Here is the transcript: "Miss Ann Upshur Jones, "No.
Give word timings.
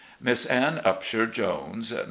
"Miss 0.19 0.47
Ann 0.47 0.81
Upshur 0.83 1.31
Jones, 1.31 1.91
"No. 1.91 1.99